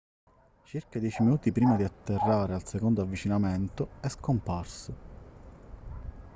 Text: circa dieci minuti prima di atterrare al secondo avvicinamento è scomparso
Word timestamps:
circa 0.63 0.97
dieci 0.97 1.21
minuti 1.21 1.51
prima 1.51 1.75
di 1.75 1.83
atterrare 1.83 2.55
al 2.55 2.65
secondo 2.67 3.03
avvicinamento 3.03 3.89
è 4.01 4.07
scomparso 4.09 4.93